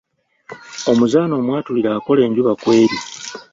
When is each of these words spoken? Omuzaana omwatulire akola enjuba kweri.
Omuzaana 0.91 1.33
omwatulire 1.39 1.89
akola 1.97 2.21
enjuba 2.27 2.51
kweri. 2.61 2.97